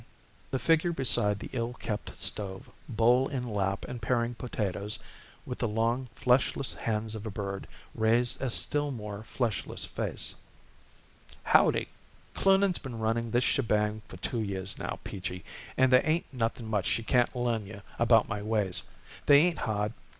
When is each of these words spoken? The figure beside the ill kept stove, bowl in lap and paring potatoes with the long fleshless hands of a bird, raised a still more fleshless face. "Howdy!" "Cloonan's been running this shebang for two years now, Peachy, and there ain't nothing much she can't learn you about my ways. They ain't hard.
The 0.49 0.57
figure 0.57 0.91
beside 0.91 1.37
the 1.37 1.51
ill 1.53 1.73
kept 1.73 2.17
stove, 2.17 2.71
bowl 2.89 3.27
in 3.27 3.47
lap 3.47 3.85
and 3.87 4.01
paring 4.01 4.33
potatoes 4.33 4.97
with 5.45 5.59
the 5.59 5.67
long 5.67 6.09
fleshless 6.15 6.73
hands 6.73 7.13
of 7.13 7.27
a 7.27 7.29
bird, 7.29 7.67
raised 7.93 8.41
a 8.41 8.49
still 8.49 8.89
more 8.89 9.21
fleshless 9.23 9.85
face. 9.85 10.33
"Howdy!" 11.43 11.87
"Cloonan's 12.33 12.79
been 12.79 12.97
running 12.97 13.29
this 13.29 13.43
shebang 13.43 14.01
for 14.07 14.17
two 14.17 14.39
years 14.41 14.79
now, 14.79 14.97
Peachy, 15.03 15.45
and 15.77 15.91
there 15.91 16.01
ain't 16.03 16.25
nothing 16.33 16.67
much 16.67 16.87
she 16.87 17.03
can't 17.03 17.35
learn 17.35 17.67
you 17.67 17.83
about 17.99 18.27
my 18.27 18.41
ways. 18.41 18.81
They 19.27 19.37
ain't 19.41 19.59
hard. 19.69 19.93